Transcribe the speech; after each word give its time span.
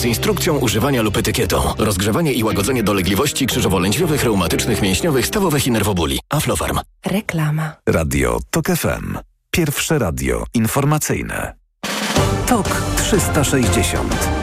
z 0.00 0.04
instrukcją 0.04 0.58
używania 0.58 1.02
lub 1.02 1.16
etykietą. 1.16 1.74
Rozgrzewanie 1.78 2.32
i 2.32 2.44
łagodzenie 2.44 2.82
dolegliwości 2.82 3.46
krzyżowo-lędźwiowych, 3.46 4.24
reumatycznych, 4.24 4.82
mięśniowych, 4.82 5.26
stawowych 5.26 5.66
i 5.66 5.70
nerwobóli. 5.70 6.20
Aflofarm. 6.30 6.80
Reklama. 7.06 7.72
Radio 7.86 8.38
TOK 8.50 8.66
FM. 8.66 9.18
Pierwsze 9.50 9.98
radio 9.98 10.44
informacyjne. 10.54 11.54
TOK 12.46 12.82
360. 12.96 14.39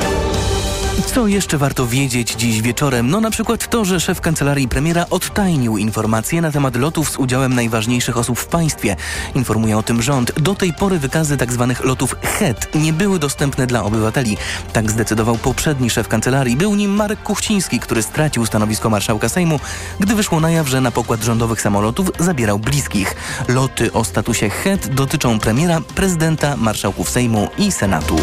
Co 1.06 1.28
jeszcze 1.28 1.58
warto 1.58 1.88
wiedzieć 1.88 2.32
dziś 2.32 2.62
wieczorem? 2.62 3.10
No 3.10 3.22
na 3.22 3.30
przykład 3.32 3.70
to, 3.70 3.86
że 3.86 4.00
szef 4.00 4.22
kancelarii 4.22 4.68
premiera 4.68 5.06
odtajnił 5.10 5.78
informacje 5.78 6.42
na 6.42 6.52
temat 6.52 6.76
lotów 6.76 7.10
z 7.10 7.18
udziałem 7.18 7.54
najważniejszych 7.54 8.18
osób 8.18 8.40
w 8.40 8.48
państwie. 8.48 8.96
Informuje 9.36 9.78
o 9.78 9.84
tym 9.84 10.02
rząd. 10.02 10.40
Do 10.40 10.56
tej 10.56 10.74
pory 10.74 11.00
wykazy 11.00 11.38
tzw. 11.38 11.66
Tak 11.76 11.86
lotów 11.86 12.16
HET 12.24 12.76
nie 12.76 12.94
były 12.94 13.20
dostępne 13.20 13.68
dla 13.68 13.84
obywateli. 13.84 14.38
Tak 14.74 14.92
zdecydował 14.92 15.38
poprzedni 15.38 15.90
szef 15.90 16.08
kancelarii. 16.08 16.58
Był 16.58 16.76
nim 16.76 16.92
Marek 16.92 17.24
Kuchciński, 17.24 17.80
który 17.80 18.04
stracił 18.04 18.46
stanowisko 18.46 18.90
marszałka 18.90 19.30
Sejmu, 19.30 19.60
gdy 20.00 20.16
wyszło 20.16 20.40
na 20.40 20.52
jaw, 20.52 20.68
że 20.68 20.82
na 20.82 20.92
pokład 20.92 21.24
rządowych 21.24 21.62
samolotów 21.62 22.12
zabierał 22.20 22.60
bliskich. 22.60 23.16
Loty 23.48 23.94
o 23.94 24.04
statusie 24.04 24.50
HET 24.50 24.88
dotyczą 24.88 25.40
premiera, 25.40 25.82
prezydenta, 25.96 26.58
marszałków 26.58 27.10
Sejmu 27.10 27.48
i 27.58 27.72
Senatu. 27.72 28.16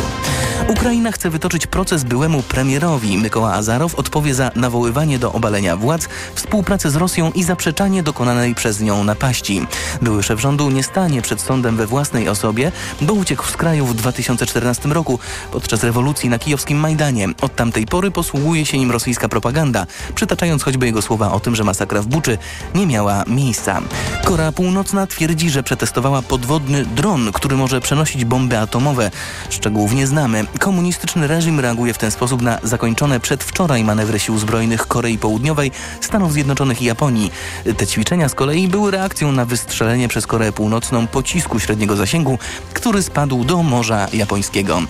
Ukraina 0.69 1.13
chce 1.13 1.31
wytoczyć 1.31 1.67
proces 1.67 2.05
byłemu 2.05 2.43
premierowi. 2.43 3.19
Mykoła 3.19 3.53
Azarow 3.53 3.95
odpowie 3.95 4.35
za 4.35 4.51
nawoływanie 4.57 5.19
do 5.19 5.33
obalenia 5.33 5.77
władz, 5.77 6.09
współpracę 6.35 6.91
z 6.91 6.97
Rosją 6.97 7.33
i 7.33 7.43
zaprzeczanie 7.43 8.03
dokonanej 8.03 8.55
przez 8.55 8.81
nią 8.81 9.05
napaści. 9.05 9.67
Były 10.03 10.23
szef 10.23 10.41
rządu 10.41 10.71
nie 10.71 10.83
stanie 10.83 11.23
przed 11.23 11.41
sądem 11.41 11.77
we 11.77 11.87
własnej 11.87 12.29
osobie, 12.29 12.73
bo 13.01 13.13
uciekł 13.13 13.47
z 13.47 13.57
kraju 13.57 13.87
w 13.87 13.95
2014 13.95 14.89
roku 14.89 15.19
podczas 15.53 15.85
rewolucji 15.85 16.29
na 16.29 16.39
kijowskim 16.39 16.79
Majdanie. 16.79 17.29
Od 17.41 17.57
tamtej 17.57 17.87
pory 17.87 18.11
posługuje 18.11 18.67
się 18.67 18.79
nim 18.79 18.91
rosyjska 18.91 19.29
propaganda, 19.29 19.87
przytaczając 20.15 20.63
choćby 20.63 20.87
jego 20.87 21.03
słowa 21.03 21.33
o 21.33 21.41
tym, 21.41 21.57
że 21.57 21.65
masakra 21.65 22.03
w 22.03 22.07
Buczy 22.07 22.39
nie 22.75 22.87
miała 22.87 23.25
miejsca. 23.27 23.81
Korea 24.25 24.53
Północna 24.53 25.07
twierdzi, 25.07 25.51
że 25.51 25.63
przetestowała 25.63 26.23
podwodny 26.23 26.85
dron, 26.85 27.33
który 27.33 27.57
może 27.57 27.81
przenosić 27.81 28.25
bomby 28.25 28.59
atomowe. 28.59 29.11
Szczegółów 29.51 29.93
nie 29.93 30.07
znamy. 30.07 30.47
Komunistyczny 30.59 31.27
reżim 31.27 31.61
reaguje 31.61 31.95
w 31.95 31.99
ten 31.99 32.11
sposób 32.11 32.43
na 32.43 32.59
zakończone 32.63 33.21
przedwczoraj 33.21 33.85
manewry 33.85 34.19
sił 34.19 34.39
zbrojnych 34.39 34.87
Korei 34.87 35.19
Południowej, 35.19 35.71
Stanów 36.01 36.33
Zjednoczonych 36.33 36.83
i 36.83 36.85
Japonii. 36.85 37.33
Te 37.77 37.87
ćwiczenia 37.87 38.29
z 38.29 38.35
kolei 38.35 38.69
były 38.69 38.91
reakcją 38.91 39.33
na 39.33 39.45
wystrzelenie 39.45 40.09
przez 40.09 40.27
Koreę 40.27 40.53
Północną 40.53 41.07
pocisku 41.07 41.61
średniego 41.61 41.97
zasięgu, 41.97 42.39
który 42.75 43.03
spadł 43.03 43.45
do 43.45 43.63
Morza 43.63 44.09
Japońskiego. 44.13 44.83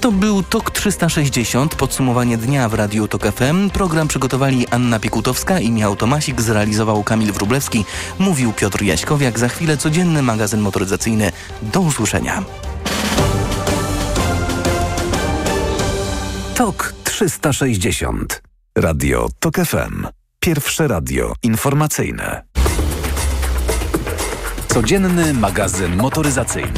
To 0.00 0.12
był 0.12 0.42
TOK 0.42 0.70
360, 0.70 1.74
podsumowanie 1.74 2.36
dnia 2.36 2.68
w 2.68 2.74
Radiu 2.74 3.08
TOK 3.08 3.22
FM. 3.32 3.70
Program 3.70 4.08
przygotowali 4.08 4.68
Anna 4.68 5.00
Piekutowska 5.00 5.60
i 5.60 5.70
Miał 5.70 5.96
Tomasik, 5.96 6.40
zrealizował 6.40 7.04
Kamil 7.04 7.32
Wrublewski, 7.32 7.84
mówił 8.18 8.52
Piotr 8.52 8.82
Jaśkowiak. 8.82 9.38
Za 9.38 9.48
chwilę 9.48 9.76
codzienny 9.76 10.22
magazyn 10.22 10.60
motoryzacyjny. 10.60 11.32
Do 11.62 11.80
usłyszenia. 11.80 12.42
TOK 16.60 16.94
360. 17.04 18.42
Radio 18.78 19.28
TOK 19.38 19.54
FM. 19.56 20.06
Pierwsze 20.40 20.88
radio 20.88 21.32
informacyjne. 21.42 22.42
Codzienny 24.68 25.34
magazyn 25.34 25.96
motoryzacyjny. 25.96 26.72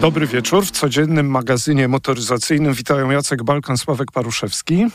Dobry 0.00 0.26
wieczór. 0.26 0.66
W 0.66 0.70
codziennym 0.70 1.30
magazynie 1.30 1.88
motoryzacyjnym 1.88 2.74
witają 2.74 3.10
Jacek 3.10 3.42
Balkan, 3.42 3.78
Sławek 3.78 4.12
Paruszewski. 4.12 4.86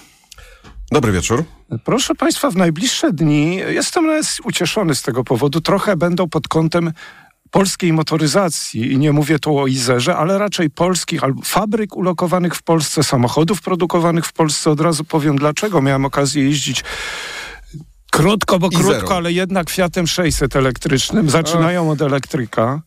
Dobry 0.92 1.12
wieczór. 1.12 1.44
Proszę 1.84 2.16
Państwa, 2.16 2.52
w 2.52 2.56
najbliższe 2.56 3.14
dni 3.14 3.56
jestem 3.56 4.22
ucieszony 4.44 4.96
z 4.96 5.02
tego 5.02 5.24
powodu. 5.24 5.62
Trochę 5.62 5.96
będą 5.96 6.30
pod 6.30 6.48
kątem 6.48 6.92
polskiej 7.56 7.94
motoryzacji 7.94 8.92
i 8.92 8.98
nie 8.98 9.12
mówię 9.12 9.40
tu 9.40 9.58
o 9.58 9.68
Izerze, 9.68 10.16
ale 10.16 10.38
raczej 10.38 10.70
polskich 10.70 11.24
albo 11.24 11.42
fabryk 11.42 11.96
ulokowanych 11.96 12.56
w 12.56 12.64
Polsce, 12.64 13.04
samochodów 13.04 13.62
produkowanych 13.62 14.26
w 14.26 14.34
Polsce. 14.34 14.72
Od 14.72 14.82
razu 14.82 15.04
powiem 15.04 15.36
dlaczego. 15.38 15.82
Miałem 15.82 16.06
okazję 16.06 16.44
jeździć 16.44 16.84
krótko, 18.12 18.60
bo 18.60 18.70
krótko, 18.70 19.16
ale 19.16 19.32
jednak 19.32 19.70
Fiatem 19.70 20.08
600 20.08 20.56
elektrycznym. 20.56 21.30
Zaczynają 21.30 21.92
od 21.92 22.02
elektryka. 22.02 22.82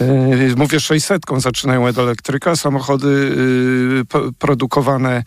Yy, 0.00 0.56
mówię 0.56 0.80
600, 0.80 1.22
zaczynają 1.36 1.86
od 1.86 1.98
elektryka. 1.98 2.56
Samochody 2.56 3.36
yy, 4.14 4.32
produkowane 4.38 5.16
E, 5.16 5.24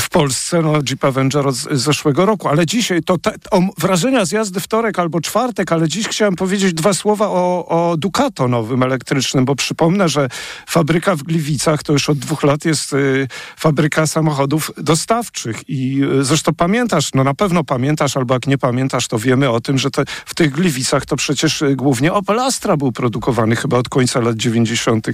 w 0.00 0.08
Polsce, 0.08 0.62
no 0.62 0.72
Jeep 0.82 1.04
Avenger 1.04 1.52
z, 1.52 1.80
zeszłego 1.80 2.26
roku, 2.26 2.48
ale 2.48 2.66
dzisiaj 2.66 3.02
to 3.02 3.18
te, 3.18 3.32
o, 3.50 3.60
wrażenia 3.78 4.24
z 4.24 4.32
jazdy 4.32 4.60
wtorek 4.60 4.98
albo 4.98 5.20
czwartek, 5.20 5.72
ale 5.72 5.88
dziś 5.88 6.08
chciałem 6.08 6.36
powiedzieć 6.36 6.74
dwa 6.74 6.94
słowa 6.94 7.28
o, 7.28 7.66
o 7.68 7.96
Ducato 7.96 8.48
nowym 8.48 8.82
elektrycznym, 8.82 9.44
bo 9.44 9.54
przypomnę, 9.54 10.08
że 10.08 10.28
fabryka 10.66 11.16
w 11.16 11.22
Gliwicach 11.22 11.82
to 11.82 11.92
już 11.92 12.10
od 12.10 12.18
dwóch 12.18 12.42
lat 12.42 12.64
jest 12.64 12.92
y, 12.92 13.28
fabryka 13.56 14.06
samochodów 14.06 14.70
dostawczych. 14.76 15.68
I 15.68 16.02
y, 16.20 16.24
zresztą 16.24 16.54
pamiętasz, 16.54 17.10
no 17.14 17.24
na 17.24 17.34
pewno 17.34 17.64
pamiętasz, 17.64 18.16
albo 18.16 18.34
jak 18.34 18.46
nie 18.46 18.58
pamiętasz, 18.58 19.08
to 19.08 19.18
wiemy 19.18 19.50
o 19.50 19.60
tym, 19.60 19.78
że 19.78 19.90
te, 19.90 20.04
w 20.26 20.34
tych 20.34 20.50
Gliwicach 20.50 21.06
to 21.06 21.16
przecież 21.16 21.64
głównie 21.74 22.12
Opel 22.12 22.40
Astra 22.40 22.76
był 22.76 22.92
produkowany 22.92 23.56
chyba 23.56 23.78
od 23.78 23.88
końca 23.88 24.20
lat 24.20 24.36
90. 24.36 25.06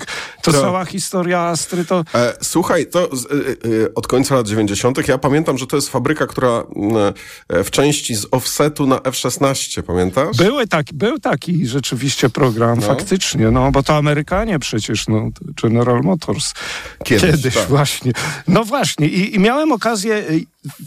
To, 0.42 0.52
to 0.52 0.52
cała 0.52 0.84
historia 0.84 1.40
Astry 1.40 1.84
to... 1.84 2.04
E, 2.14 2.34
słuchaj, 2.42 2.86
to 2.86 3.10
od 3.94 4.06
końca 4.06 4.34
lat 4.34 4.48
90. 4.52 5.08
Ja 5.08 5.18
pamiętam, 5.18 5.58
że 5.58 5.66
to 5.66 5.76
jest 5.76 5.88
fabryka, 5.88 6.26
która 6.26 6.64
mm, 6.76 7.12
e, 7.48 7.64
w 7.64 7.70
części 7.70 8.14
z 8.14 8.26
offsetu 8.30 8.86
na 8.86 8.96
F-16, 8.96 9.82
pamiętasz? 9.82 10.36
Były 10.36 10.66
tak, 10.66 10.86
był 10.92 11.18
taki 11.18 11.66
rzeczywiście 11.66 12.30
program, 12.30 12.78
no. 12.80 12.86
faktycznie, 12.86 13.50
no 13.50 13.70
bo 13.70 13.82
to 13.82 13.96
Amerykanie 13.96 14.58
przecież, 14.58 15.08
no, 15.08 15.28
General 15.62 16.00
Motors. 16.00 16.54
Kiedyś, 17.04 17.30
Kiedyś 17.30 17.54
tak. 17.54 17.68
właśnie. 17.68 18.12
No 18.48 18.64
właśnie 18.64 19.08
I, 19.08 19.34
i 19.34 19.38
miałem 19.38 19.72
okazję 19.72 20.24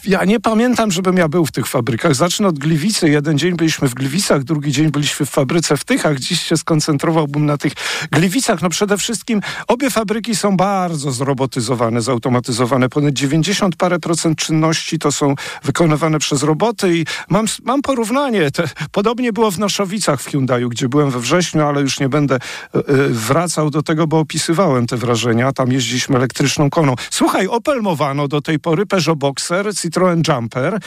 ja 0.05 0.25
nie 0.25 0.39
pamiętam, 0.39 0.91
żebym 0.91 1.17
ja 1.17 1.27
był 1.27 1.45
w 1.45 1.51
tych 1.51 1.67
fabrykach. 1.67 2.15
Zacznę 2.15 2.47
od 2.47 2.59
Gliwicy. 2.59 3.09
Jeden 3.09 3.37
dzień 3.37 3.55
byliśmy 3.55 3.87
w 3.87 3.93
Gliwicach, 3.93 4.43
drugi 4.43 4.71
dzień 4.71 4.91
byliśmy 4.91 5.25
w 5.25 5.29
fabryce 5.29 5.77
w 5.77 5.83
Tychach. 5.83 6.19
Dziś 6.19 6.41
się 6.41 6.57
skoncentrowałbym 6.57 7.45
na 7.45 7.57
tych 7.57 7.73
Gliwicach. 8.11 8.61
No 8.61 8.69
przede 8.69 8.97
wszystkim 8.97 9.41
obie 9.67 9.89
fabryki 9.89 10.35
są 10.35 10.57
bardzo 10.57 11.11
zrobotyzowane, 11.11 12.01
zautomatyzowane. 12.01 12.89
Ponad 12.89 13.13
90 13.13 13.75
parę 13.75 13.99
procent 13.99 14.37
czynności 14.37 14.99
to 14.99 15.11
są 15.11 15.35
wykonywane 15.63 16.19
przez 16.19 16.43
roboty 16.43 16.97
i 16.97 17.05
mam, 17.29 17.45
mam 17.63 17.81
porównanie. 17.81 18.51
Te, 18.51 18.69
podobnie 18.91 19.33
było 19.33 19.51
w 19.51 19.59
Noszowicach 19.59 20.21
w 20.21 20.29
Hyundaiu, 20.29 20.69
gdzie 20.69 20.89
byłem 20.89 21.11
we 21.11 21.19
wrześniu, 21.19 21.65
ale 21.65 21.81
już 21.81 21.99
nie 21.99 22.09
będę 22.09 22.35
y, 22.35 22.81
wracał 23.09 23.69
do 23.69 23.83
tego, 23.83 24.07
bo 24.07 24.19
opisywałem 24.19 24.87
te 24.87 24.97
wrażenia. 24.97 25.53
Tam 25.53 25.71
jeździliśmy 25.71 26.17
elektryczną 26.17 26.69
koną. 26.69 26.95
Słuchaj, 27.09 27.47
Opel 27.47 27.81
Movano 27.81 28.27
do 28.27 28.41
tej 28.41 28.59
pory, 28.59 28.85
Peugeot 28.85 29.19
Boxer, 29.19 29.64
Citroen 29.73 30.21
Jumper. 30.27 30.79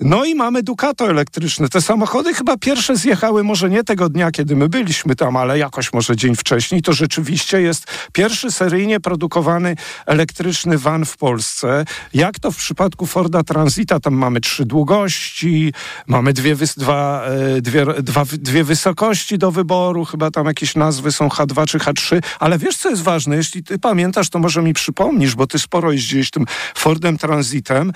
No 0.00 0.24
i 0.24 0.34
mamy 0.34 0.62
Ducato 0.62 1.10
elektryczne. 1.10 1.68
Te 1.68 1.80
samochody 1.80 2.34
chyba 2.34 2.56
pierwsze 2.56 2.96
zjechały 2.96 3.44
może 3.44 3.70
nie 3.70 3.84
tego 3.84 4.08
dnia, 4.08 4.30
kiedy 4.30 4.56
my 4.56 4.68
byliśmy 4.68 5.16
tam, 5.16 5.36
ale 5.36 5.58
jakoś 5.58 5.92
może 5.92 6.16
dzień 6.16 6.36
wcześniej. 6.36 6.82
To 6.82 6.92
rzeczywiście 6.92 7.62
jest 7.62 7.86
pierwszy 8.12 8.50
seryjnie 8.50 9.00
produkowany 9.00 9.76
elektryczny 10.06 10.78
van 10.78 11.04
w 11.04 11.16
Polsce. 11.16 11.84
Jak 12.14 12.38
to 12.38 12.52
w 12.52 12.56
przypadku 12.56 13.06
Forda 13.06 13.42
Transita, 13.42 14.00
tam 14.00 14.14
mamy 14.14 14.40
trzy 14.40 14.64
długości, 14.64 15.72
mamy 16.06 16.32
dwie, 16.32 16.56
dwa, 16.76 17.24
e, 17.24 17.60
dwie, 17.60 17.86
dwa, 17.86 18.24
dwie 18.32 18.64
wysokości 18.64 19.38
do 19.38 19.50
wyboru, 19.50 20.04
chyba 20.04 20.30
tam 20.30 20.46
jakieś 20.46 20.74
nazwy 20.74 21.12
są 21.12 21.28
H2 21.28 21.66
czy 21.66 21.78
H3, 21.78 22.20
ale 22.40 22.58
wiesz 22.58 22.76
co 22.76 22.90
jest 22.90 23.02
ważne? 23.02 23.36
Jeśli 23.36 23.64
ty 23.64 23.78
pamiętasz, 23.78 24.30
to 24.30 24.38
może 24.38 24.62
mi 24.62 24.74
przypomnisz, 24.74 25.34
bo 25.34 25.46
ty 25.46 25.58
sporo 25.58 25.92
jeździłeś 25.92 26.30
tym 26.30 26.44
Fordem 26.74 27.18
Transitem. 27.18 27.92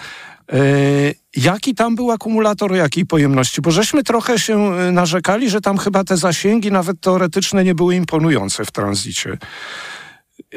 E, 0.53 0.59
jaki 1.37 1.75
tam 1.75 1.95
był 1.95 2.11
akumulator, 2.11 2.75
jakiej 2.75 3.07
pojemności? 3.07 3.61
Bo 3.61 3.71
żeśmy 3.71 4.03
trochę 4.03 4.39
się 4.39 4.75
e, 4.75 4.93
narzekali, 4.93 5.51
że 5.51 5.61
tam 5.61 5.79
chyba 5.79 6.05
te 6.05 6.17
zasięgi 6.17 6.73
nawet 6.73 7.01
teoretyczne 7.01 7.65
nie 7.65 7.75
były 7.75 7.95
imponujące 7.95 8.65
w 8.65 8.71
tranzycie. 8.71 9.39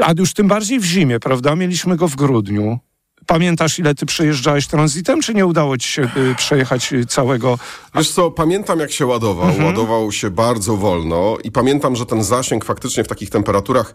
A 0.01 0.13
już 0.17 0.33
tym 0.33 0.47
bardziej 0.47 0.79
w 0.79 0.83
zimie, 0.83 1.19
prawda? 1.19 1.55
Mieliśmy 1.55 1.95
go 1.95 2.07
w 2.07 2.15
grudniu. 2.15 2.79
Pamiętasz, 3.27 3.79
ile 3.79 3.95
ty 3.95 4.05
przejeżdżałeś 4.05 4.67
tranzytem, 4.67 5.21
czy 5.21 5.33
nie 5.33 5.45
udało 5.45 5.77
ci 5.77 5.87
się 5.87 6.01
y, 6.01 6.35
przejechać 6.35 6.93
y, 6.93 7.05
całego? 7.05 7.57
Wiesz 7.95 8.11
co, 8.11 8.31
pamiętam 8.31 8.79
jak 8.79 8.91
się 8.91 9.05
ładował. 9.05 9.47
Mhm. 9.47 9.65
Ładował 9.65 10.11
się 10.11 10.29
bardzo 10.29 10.77
wolno 10.77 11.37
i 11.43 11.51
pamiętam, 11.51 11.95
że 11.95 12.05
ten 12.05 12.23
zasięg 12.23 12.65
faktycznie 12.65 13.03
w 13.03 13.07
takich 13.07 13.29
temperaturach 13.29 13.93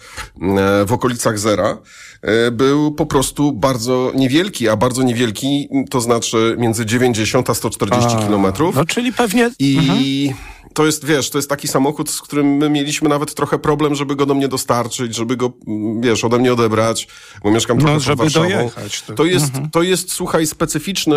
w 0.86 0.92
okolicach 0.92 1.38
zera 1.38 1.78
e, 2.22 2.50
był 2.50 2.92
po 2.92 3.06
prostu 3.06 3.52
bardzo 3.52 4.12
niewielki, 4.14 4.68
a 4.68 4.76
bardzo 4.76 5.02
niewielki 5.02 5.68
to 5.90 6.00
znaczy 6.00 6.56
między 6.58 6.86
90 6.86 7.50
a 7.50 7.54
140 7.54 8.16
kilometrów. 8.16 8.76
No 8.76 8.84
czyli 8.84 9.12
pewnie... 9.12 9.50
I... 9.58 9.78
Mhm 9.78 10.55
to 10.76 10.86
jest, 10.86 11.04
wiesz, 11.04 11.30
to 11.30 11.38
jest 11.38 11.48
taki 11.50 11.68
samochód, 11.68 12.10
z 12.10 12.20
którym 12.22 12.46
my 12.56 12.70
mieliśmy 12.70 13.08
nawet 13.08 13.34
trochę 13.34 13.58
problem, 13.58 13.94
żeby 13.94 14.16
go 14.16 14.26
do 14.26 14.34
mnie 14.34 14.48
dostarczyć, 14.48 15.14
żeby 15.14 15.36
go, 15.36 15.52
mm, 15.66 16.00
wiesz, 16.00 16.24
ode 16.24 16.38
mnie 16.38 16.52
odebrać, 16.52 17.08
bo 17.42 17.50
mieszkam 17.50 17.78
trochę 17.78 17.94
No, 17.94 18.00
żeby 18.00 18.22
Warszawą. 18.22 18.48
dojechać, 18.48 19.02
to- 19.02 19.14
To 19.14 19.24
jest, 19.24 19.52
to 19.72 19.82
jest, 19.82 20.12
słuchaj, 20.12 20.46
specyficzny 20.46 21.16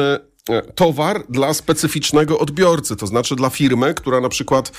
e, 0.50 0.62
towar 0.62 1.24
dla 1.30 1.54
specyficznego 1.54 2.40
odbiorcy, 2.40 2.96
to 2.96 3.08
znaczy 3.08 3.36
dla 3.36 3.50
firmy, 3.50 3.94
która 3.94 4.22
na 4.22 4.30
przykład, 4.30 4.72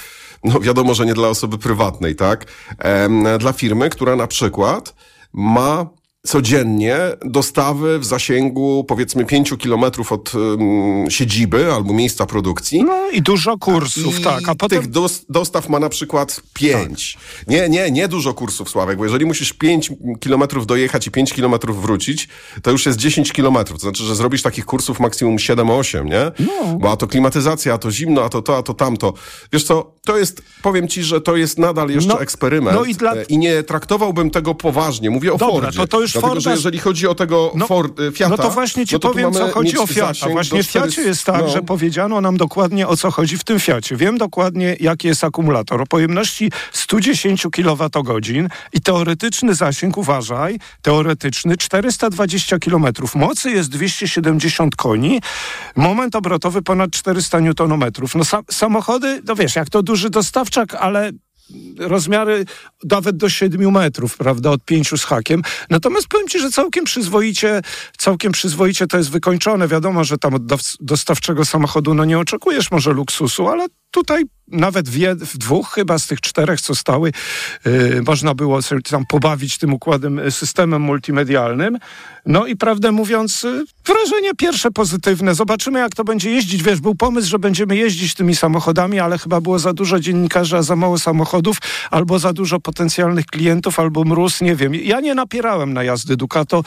no 0.44 0.60
wiadomo, 0.60 0.94
że 0.94 1.06
nie 1.06 1.14
dla 1.14 1.28
osoby 1.28 1.58
prywatnej, 1.58 2.16
tak? 2.16 2.46
Dla 3.38 3.52
firmy, 3.52 3.90
która 3.90 4.16
na 4.16 4.26
przykład 4.26 4.94
ma 5.32 5.86
codziennie 6.26 6.96
dostawy 7.24 7.98
w 7.98 8.04
zasięgu 8.04 8.84
powiedzmy 8.88 9.24
5 9.24 9.52
kilometrów 9.58 10.12
od 10.12 10.34
um, 10.34 11.10
siedziby 11.10 11.72
albo 11.72 11.92
miejsca 11.94 12.26
produkcji. 12.26 12.84
No 12.84 13.10
i 13.10 13.22
dużo 13.22 13.58
kursów, 13.58 14.20
I 14.20 14.22
tak. 14.22 14.48
A 14.48 14.54
potem 14.54 14.80
tych 14.80 14.90
dos, 14.90 15.24
dostaw 15.28 15.68
ma 15.68 15.78
na 15.78 15.88
przykład 15.88 16.40
pięć. 16.54 17.18
Nie, 17.46 17.68
nie, 17.68 17.90
nie 17.90 18.08
dużo 18.08 18.34
kursów, 18.34 18.70
Sławek, 18.70 18.98
bo 18.98 19.04
jeżeli 19.04 19.26
musisz 19.26 19.52
5 19.52 19.92
kilometrów 20.20 20.66
dojechać 20.66 21.06
i 21.06 21.10
5 21.10 21.32
kilometrów 21.32 21.82
wrócić, 21.82 22.28
to 22.62 22.70
już 22.70 22.86
jest 22.86 22.98
10 22.98 23.32
kilometrów. 23.32 23.78
To 23.78 23.82
znaczy, 23.82 24.04
że 24.04 24.14
zrobisz 24.16 24.42
takich 24.42 24.64
kursów 24.66 25.00
maksimum 25.00 25.36
7-8, 25.36 26.04
nie? 26.04 26.46
No. 26.46 26.78
Bo 26.78 26.90
a 26.92 26.96
to 26.96 27.06
klimatyzacja, 27.06 27.74
a 27.74 27.78
to 27.78 27.90
zimno, 27.90 28.22
a 28.24 28.28
to 28.28 28.42
to, 28.42 28.56
a 28.56 28.62
to 28.62 28.74
tamto. 28.74 29.14
Wiesz 29.52 29.64
co, 29.64 29.92
to 30.04 30.18
jest, 30.18 30.42
powiem 30.62 30.88
ci, 30.88 31.02
że 31.02 31.20
to 31.20 31.36
jest 31.36 31.58
nadal 31.58 31.90
jeszcze 31.90 32.08
No, 32.08 32.20
eksperyment 32.20 32.76
no 32.76 32.84
i 32.84 32.94
dla- 32.94 33.14
e, 33.14 33.22
i 33.22 33.38
nie 33.38 33.62
traktowałbym 33.62 34.30
tego 34.30 34.54
poważnie. 34.54 35.10
Mówię 35.10 35.32
o 35.32 35.36
Dobra, 35.36 35.54
Fordzie. 35.62 35.78
to- 35.78 35.86
to 35.86 36.00
już 36.00 36.09
Dlatego, 36.12 36.34
Forda- 36.34 36.40
że 36.40 36.50
jeżeli 36.50 36.78
chodzi 36.78 37.08
o 37.08 37.14
tego 37.14 37.52
No, 37.54 37.66
Ford, 37.66 38.00
e, 38.00 38.12
Fiata, 38.12 38.36
No 38.36 38.42
to 38.42 38.50
właśnie 38.50 38.86
ci 38.86 38.94
no 38.94 38.98
to 38.98 39.08
powiem, 39.08 39.32
co 39.32 39.48
chodzi 39.48 39.78
o 39.78 39.86
Fiata. 39.86 40.28
Właśnie 40.28 40.62
w 40.62 40.66
Fiacie 40.66 40.92
400 40.92 41.08
jest 41.08 41.24
tak, 41.24 41.40
no. 41.40 41.48
że 41.48 41.62
powiedziano 41.62 42.20
nam 42.20 42.36
dokładnie 42.36 42.88
o 42.88 42.96
co 42.96 43.10
chodzi 43.10 43.38
w 43.38 43.44
tym 43.44 43.60
Fiacie. 43.60 43.96
Wiem 43.96 44.18
dokładnie, 44.18 44.76
jaki 44.80 45.08
jest 45.08 45.24
akumulator. 45.24 45.82
O 45.82 45.86
pojemności 45.86 46.52
110 46.72 47.46
kWh 47.52 48.48
i 48.72 48.80
teoretyczny 48.80 49.54
zasięg, 49.54 49.96
uważaj, 49.96 50.58
teoretyczny 50.82 51.56
420 51.56 52.58
km. 52.58 52.86
Mocy 53.14 53.50
jest 53.50 53.70
270 53.70 54.76
koni, 54.76 55.20
moment 55.76 56.16
obrotowy 56.16 56.62
ponad 56.62 56.90
400 56.90 57.38
Nm. 57.38 57.84
No 58.14 58.24
sa 58.24 58.42
samochody, 58.50 59.22
no 59.26 59.34
wiesz, 59.34 59.56
jak 59.56 59.70
to 59.70 59.82
duży 59.82 60.10
dostawczak, 60.10 60.74
ale 60.74 61.10
rozmiary 61.78 62.44
nawet 62.84 63.16
do 63.16 63.28
7 63.28 63.72
metrów, 63.72 64.16
prawda, 64.16 64.50
od 64.50 64.64
5 64.64 64.88
z 65.00 65.04
hakiem. 65.04 65.42
Natomiast 65.70 66.08
powiem 66.08 66.28
ci, 66.28 66.40
że 66.40 66.50
całkiem 66.50 66.84
przyzwoicie, 66.84 67.62
całkiem 67.98 68.32
przyzwoicie 68.32 68.86
to 68.86 68.96
jest 68.96 69.10
wykończone. 69.10 69.68
Wiadomo, 69.68 70.04
że 70.04 70.18
tam 70.18 70.34
od 70.34 70.42
dostawczego 70.80 71.44
samochodu 71.44 71.94
no 71.94 72.04
nie 72.04 72.18
oczekujesz 72.18 72.70
może 72.70 72.92
luksusu, 72.92 73.48
ale 73.48 73.66
tutaj 73.90 74.24
nawet 74.50 74.88
w, 74.88 74.96
jed, 74.96 75.18
w 75.18 75.38
dwóch 75.38 75.72
chyba 75.72 75.98
z 75.98 76.06
tych 76.06 76.20
czterech, 76.20 76.60
co 76.60 76.74
stały, 76.74 77.12
yy, 77.64 78.02
można 78.06 78.34
było 78.34 78.62
sobie 78.62 78.82
tam 78.82 79.06
pobawić 79.06 79.58
tym 79.58 79.74
układem, 79.74 80.18
y, 80.18 80.30
systemem 80.30 80.82
multimedialnym. 80.82 81.78
No 82.26 82.46
i 82.46 82.56
prawdę 82.56 82.92
mówiąc, 82.92 83.44
y, 83.44 83.64
wrażenie 83.86 84.34
pierwsze 84.34 84.70
pozytywne. 84.70 85.34
Zobaczymy, 85.34 85.78
jak 85.78 85.94
to 85.94 86.04
będzie 86.04 86.30
jeździć. 86.30 86.62
Wiesz, 86.62 86.80
był 86.80 86.94
pomysł, 86.94 87.28
że 87.28 87.38
będziemy 87.38 87.76
jeździć 87.76 88.14
tymi 88.14 88.36
samochodami, 88.36 89.00
ale 89.00 89.18
chyba 89.18 89.40
było 89.40 89.58
za 89.58 89.72
dużo 89.72 90.00
dziennikarzy, 90.00 90.56
a 90.56 90.62
za 90.62 90.76
mało 90.76 90.98
samochodów, 90.98 91.39
albo 91.90 92.18
za 92.18 92.32
dużo 92.32 92.60
potencjalnych 92.60 93.26
klientów, 93.26 93.78
albo 93.78 94.04
mróz, 94.04 94.40
nie 94.40 94.56
wiem. 94.56 94.74
Ja 94.74 95.00
nie 95.00 95.14
napierałem 95.14 95.72
na 95.72 95.84
jazdy 95.84 96.16
Ducato. 96.16 96.62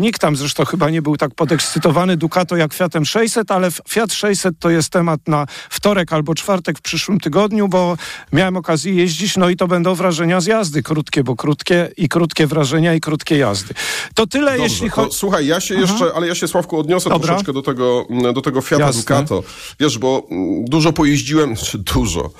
Nikt 0.00 0.20
tam 0.20 0.36
zresztą 0.36 0.64
chyba 0.64 0.90
nie 0.90 1.02
był 1.02 1.16
tak 1.16 1.34
podekscytowany 1.34 2.16
Ducato 2.16 2.56
jak 2.56 2.74
Fiatem 2.74 3.04
600, 3.04 3.50
ale 3.50 3.70
Fiat 3.88 4.12
600 4.12 4.54
to 4.58 4.70
jest 4.70 4.90
temat 4.90 5.20
na 5.28 5.46
wtorek 5.70 6.12
albo 6.12 6.34
czwartek 6.34 6.78
w 6.78 6.82
przyszłym 6.82 7.20
tygodniu, 7.20 7.68
bo 7.68 7.96
miałem 8.32 8.56
okazję 8.56 8.94
jeździć, 8.94 9.36
no 9.36 9.48
i 9.48 9.56
to 9.56 9.68
będą 9.68 9.94
wrażenia 9.94 10.40
z 10.40 10.46
jazdy. 10.46 10.82
Krótkie, 10.82 11.24
bo 11.24 11.36
krótkie 11.36 11.90
i 11.96 12.08
krótkie 12.08 12.46
wrażenia 12.46 12.94
i 12.94 13.00
krótkie 13.00 13.36
jazdy. 13.36 13.74
To 14.14 14.26
tyle, 14.26 14.50
Dobrze, 14.50 14.62
jeśli 14.62 14.88
chodzi... 14.88 15.16
słuchaj, 15.16 15.46
ja 15.46 15.60
się 15.60 15.74
jeszcze, 15.74 16.12
ale 16.14 16.28
ja 16.28 16.34
się 16.34 16.48
Sławku 16.48 16.78
odniosę 16.78 17.10
Dobra. 17.10 17.28
troszeczkę 17.28 17.52
do 17.52 17.62
tego, 17.62 18.06
mm, 18.10 18.34
do 18.34 18.42
tego 18.42 18.60
Fiata 18.60 18.86
Jasne. 18.86 19.00
Ducato. 19.00 19.42
Wiesz, 19.80 19.98
bo 19.98 20.26
mm, 20.30 20.64
dużo 20.64 20.92
pojeździłem, 20.92 21.56
czy 21.56 21.78
dużo, 21.94 22.30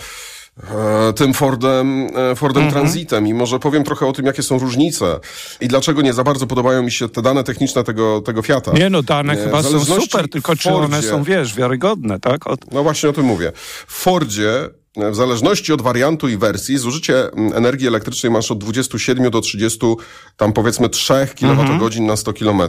tym 1.16 1.34
Fordem, 1.34 2.08
e, 2.32 2.34
Fordem 2.34 2.62
Mhm. 2.62 2.82
Transitem 2.82 3.26
i 3.26 3.34
może 3.34 3.58
powiem 3.58 3.84
trochę 3.84 4.06
o 4.06 4.12
tym, 4.12 4.26
jakie 4.26 4.42
są 4.42 4.58
różnice 4.58 5.20
i 5.60 5.68
dlaczego 5.68 6.02
nie 6.02 6.12
za 6.12 6.24
bardzo 6.24 6.46
podobają 6.46 6.82
mi 6.82 6.92
się 6.92 7.08
te 7.08 7.22
dane 7.22 7.44
techniczne 7.44 7.84
tego, 7.84 8.20
tego 8.20 8.42
Fiata. 8.42 8.72
Nie 8.72 8.90
no, 8.90 9.02
dane 9.02 9.32
E, 9.32 9.44
chyba 9.44 9.62
są 9.62 9.84
super, 9.84 10.28
tylko 10.28 10.56
czy 10.56 10.70
one 10.70 11.02
są, 11.02 11.22
wiesz, 11.22 11.54
wiarygodne, 11.54 12.20
tak? 12.20 12.46
Od... 12.46 12.72
no 12.72 12.82
właśnie 12.82 13.08
o 13.08 13.12
tym 13.12 13.24
mówię. 13.24 13.52
W 13.86 13.92
Fordzie, 13.92 14.68
e, 14.96 15.10
w 15.10 15.16
zależności 15.16 15.72
od 15.72 15.82
wariantu 15.82 16.28
i 16.28 16.36
wersji, 16.36 16.78
zużycie 16.78 17.32
energii 17.54 17.88
elektrycznej 17.88 18.32
masz 18.32 18.50
od 18.50 18.58
27 18.58 19.30
do 19.30 19.40
30, 19.40 19.78
tam 20.36 20.52
powiedzmy 20.52 20.88
3 20.88 21.14
kWh 21.38 22.00
na 22.00 22.16
100 22.16 22.32
km. 22.32 22.62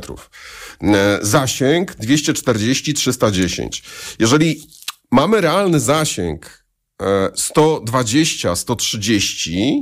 Zasięg 1.21 1.91
240-310. 1.91 3.83
Jeżeli 4.19 4.67
mamy 5.11 5.41
realny 5.41 5.79
zasięg 5.79 6.64
e, 7.01 7.29
120-130 8.55 9.81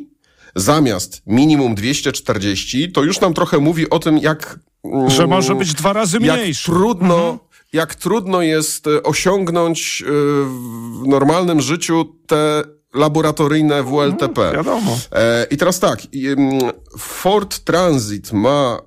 zamiast 0.55 1.21
minimum 1.27 1.75
240, 1.75 2.91
to 2.91 3.03
już 3.03 3.19
nam 3.21 3.33
trochę 3.33 3.57
mówi 3.59 3.89
o 3.89 3.99
tym, 3.99 4.17
jak... 4.17 4.59
mm, 4.83 5.09
Że 5.09 5.27
może 5.27 5.55
być 5.55 5.73
dwa 5.73 5.93
razy 5.93 6.17
jak 6.21 6.37
mniejszy. 6.39 6.65
trudno, 6.71 7.39
jak 7.73 7.95
trudno 7.95 8.41
jest 8.41 8.87
e, 8.87 9.03
osiągnąć 9.03 10.03
e, 10.07 10.11
w 11.03 11.07
normalnym 11.07 11.61
życiu 11.61 12.05
te 12.27 12.63
laboratoryjne 12.93 13.83
WLTP. 13.83 14.51
wiadomo. 14.53 14.97
E, 15.11 15.47
I 15.51 15.57
teraz 15.57 15.79
tak, 15.79 15.99
mm, 16.15 16.59
Ford 16.97 17.59
Transit 17.59 18.31
ma 18.33 18.79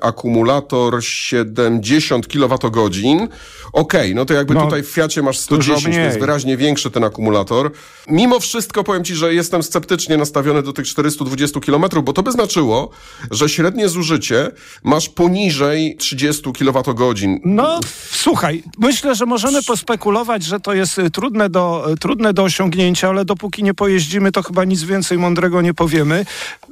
akumulator 0.00 1.04
70 1.04 2.26
kWh. 2.26 3.28
Okej, 3.72 4.14
no 4.14 4.24
to 4.24 4.34
jakby 4.34 4.54
No, 4.54 4.64
tutaj 4.64 4.82
w 4.82 4.88
Fiacie 4.88 5.22
masz 5.22 5.46
dużo 5.46 5.62
110, 5.62 5.96
to 5.96 6.00
jest 6.00 6.18
wyraźnie 6.18 6.56
większy 6.56 6.90
ten 6.90 7.04
akumulator. 7.04 7.70
Mimo 8.08 8.40
wszystko 8.40 8.84
powiem 8.84 9.04
Ci, 9.04 9.14
że 9.14 9.34
jestem 9.34 9.62
sceptycznie 9.62 10.16
nastawiony 10.16 10.62
do 10.62 10.72
tych 10.72 10.86
420 10.86 11.60
km, 11.60 11.84
bo 12.02 12.12
to 12.12 12.22
by 12.22 12.32
znaczyło, 12.32 12.90
że 13.30 13.48
średnie 13.48 13.88
zużycie 13.88 14.50
masz 14.84 15.08
poniżej 15.08 15.96
30 15.96 16.42
kWh. 16.52 17.14
No, 17.44 17.80
słuchaj, 18.10 18.62
myślę, 18.78 19.14
że 19.14 19.26
możemy 19.26 19.62
pospekulować, 19.62 20.42
że 20.42 20.60
to 20.60 20.74
jest 20.74 20.98
y, 20.98 21.10
trudne 21.10 21.50
do, 21.50 21.92
y, 21.92 21.96
trudne 21.96 22.32
do 22.32 22.42
osiągnięcia, 22.42 23.08
ale 23.08 23.24
dopóki 23.24 23.62
nie 23.62 23.74
pojeździmy, 23.74 24.32
to 24.32 24.42
chyba 24.42 24.64
nic 24.64 24.82
więcej 24.82 25.18
mądrego 25.18 25.62
nie 25.62 25.74
powiemy. 25.74 26.26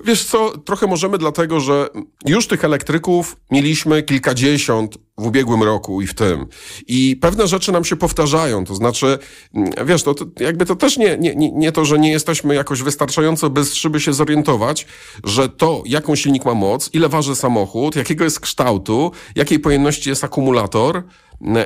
Wiesz 0.05 0.25
co, 0.25 0.59
trochę 0.59 0.87
możemy 0.87 1.19
dlatego, 1.19 1.61
że 1.61 1.89
już 2.27 2.47
tych 2.47 2.65
elektryków 2.79 3.37
mieliśmy 3.51 4.03
kilkadziesiąt 4.03 4.99
w 5.19 5.27
ubiegłym 5.27 5.63
roku 5.63 6.03
i 6.03 6.07
w 6.07 6.15
tym. 6.15 6.47
I 6.87 7.17
pewne 7.17 7.47
rzeczy 7.47 7.73
nam 7.73 7.85
się 7.85 7.97
powtarzają, 7.97 8.65
to 8.65 8.75
znaczy, 8.75 9.19
mm, 9.55 9.71
wiesz, 9.87 10.03
to, 10.03 10.15
to 10.15 10.25
jakby 10.41 10.67
to 10.67 10.77
też 10.77 10.97
nie, 10.97 11.19
nie, 11.19 11.35
nie, 11.35 11.73
to, 11.73 11.85
że 11.85 11.99
nie 11.99 12.11
jesteśmy 12.11 12.55
jakoś 12.55 12.83
wystarczająco 12.83 13.51
bystrzy, 13.51 13.91
by 13.91 14.01
się 14.01 14.13
zorientować, 14.13 14.87
że 15.25 15.49
to, 15.49 15.83
jaką 15.87 16.17
silnik 16.17 16.45
ma 16.45 16.55
moc, 16.55 16.91
ile 16.93 17.09
waży 17.09 17.37
samochód, 17.37 17.97
jakiego 17.97 18.25
jest 18.25 18.41
kształtu, 18.41 19.13
jakiej 19.35 19.59
pojemności 19.59 20.11
jest 20.11 20.25
akumulator, 20.25 21.03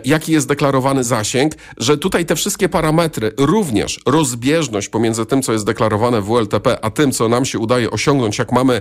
jaki 0.05 0.33
jest 0.33 0.49
deklarowany 0.49 1.05
zasięg, 1.05 1.53
że 1.77 1.99
tutaj 1.99 2.27
te 2.27 2.37
wszystkie 2.37 2.69
parametry, 2.69 3.33
również 3.39 4.01
rozbieżność 4.07 4.89
pomiędzy 4.89 5.27
tym, 5.27 5.43
co 5.43 5.53
jest 5.53 5.67
deklarowane 5.67 6.21
w 6.21 6.25
WLTP, 6.25 6.85
a 6.85 6.91
tym, 6.91 7.13
co 7.13 7.29
nam 7.29 7.45
się 7.45 7.59
udaje 7.59 7.91
osiągnąć, 7.91 8.39
jak 8.39 8.53
mamy 8.53 8.81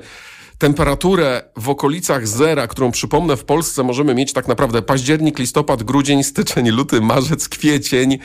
temperaturę 0.61 1.43
w 1.57 1.69
okolicach 1.69 2.27
zera, 2.27 2.67
którą 2.67 2.91
przypomnę 2.91 3.37
w 3.37 3.45
Polsce 3.45 3.83
możemy 3.83 4.15
mieć 4.15 4.33
tak 4.33 4.47
naprawdę 4.47 4.81
październik, 4.81 5.39
listopad, 5.39 5.83
grudzień, 5.83 6.23
styczeń, 6.23 6.69
luty, 6.69 7.01
marzec, 7.01 7.49
kwiecień, 7.49 8.19